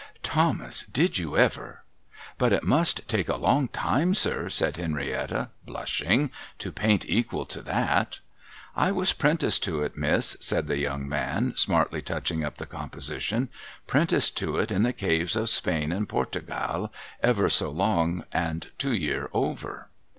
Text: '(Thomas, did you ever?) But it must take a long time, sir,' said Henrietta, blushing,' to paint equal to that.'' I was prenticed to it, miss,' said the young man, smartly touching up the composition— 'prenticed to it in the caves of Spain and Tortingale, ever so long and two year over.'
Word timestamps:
'(Thomas, 0.23 0.81
did 0.91 1.19
you 1.19 1.37
ever?) 1.37 1.83
But 2.39 2.53
it 2.53 2.63
must 2.63 3.07
take 3.07 3.29
a 3.29 3.35
long 3.35 3.67
time, 3.67 4.15
sir,' 4.15 4.49
said 4.49 4.77
Henrietta, 4.77 5.51
blushing,' 5.63 6.31
to 6.57 6.71
paint 6.71 7.05
equal 7.07 7.45
to 7.45 7.61
that.'' 7.61 8.19
I 8.85 8.91
was 8.91 9.13
prenticed 9.13 9.61
to 9.65 9.83
it, 9.83 9.95
miss,' 9.95 10.37
said 10.39 10.65
the 10.67 10.79
young 10.79 11.07
man, 11.07 11.53
smartly 11.55 12.01
touching 12.01 12.43
up 12.43 12.55
the 12.55 12.65
composition— 12.65 13.49
'prenticed 13.85 14.35
to 14.37 14.57
it 14.57 14.71
in 14.71 14.81
the 14.81 14.91
caves 14.93 15.35
of 15.35 15.51
Spain 15.51 15.91
and 15.91 16.09
Tortingale, 16.09 16.91
ever 17.21 17.47
so 17.47 17.69
long 17.69 18.23
and 18.31 18.71
two 18.79 18.93
year 18.95 19.29
over.' 19.33 19.87